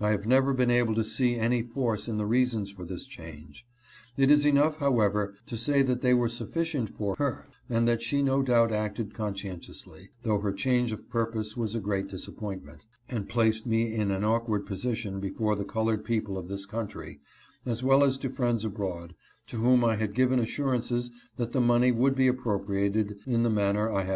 I 0.00 0.12
have 0.12 0.26
never 0.26 0.54
been 0.54 0.70
able 0.70 0.94
to 0.94 1.04
see 1.04 1.36
any 1.36 1.60
force 1.62 2.08
in 2.08 2.16
the 2.16 2.24
reasons 2.24 2.70
for 2.70 2.86
this 2.86 3.04
change. 3.04 3.66
It 4.16 4.30
is 4.30 4.46
enough, 4.46 4.78
however, 4.78 5.34
to 5.44 5.58
say 5.58 5.82
that 5.82 6.00
they 6.00 6.14
were 6.14 6.30
sufficient 6.30 6.88
for 6.88 7.16
her, 7.16 7.46
and 7.68 7.86
that 7.86 8.00
she 8.00 8.22
no 8.22 8.42
doubt 8.42 8.72
acted 8.72 9.12
conscien 9.12 9.60
tiously, 9.60 10.08
though 10.22 10.38
her 10.38 10.54
change 10.54 10.90
of 10.90 11.10
purpose 11.10 11.54
was 11.54 11.74
a 11.74 11.80
great 11.80 12.06
disap 12.06 12.40
FAILURE 12.40 12.60
OF 12.60 12.64
THE 12.64 12.70
INDUSTRIAL 12.70 12.78
SCHOOL 12.80 12.80
SCHEME. 12.80 13.24
859 13.24 13.26
pointment, 13.28 13.28
and 13.28 13.28
placed 13.28 13.66
me 13.66 13.94
in 13.94 14.10
an 14.10 14.24
awkward 14.24 14.64
position 14.66 15.20
before 15.20 15.54
the 15.54 15.64
colored 15.66 16.02
people 16.06 16.38
of 16.38 16.48
this 16.48 16.64
country, 16.64 17.20
as 17.66 17.84
well 17.84 18.02
as 18.02 18.16
to 18.16 18.30
friends 18.30 18.64
abroad, 18.64 19.14
to 19.48 19.58
whom 19.58 19.84
I 19.84 19.96
had 19.96 20.14
given 20.14 20.38
assurances 20.38 21.10
that 21.36 21.52
the 21.52 21.60
money 21.60 21.92
would 21.92 22.14
be 22.14 22.26
appropriated 22.26 23.16
in 23.22 23.42
the 23.42 23.50
manner 23.50 23.92
I 23.92 24.06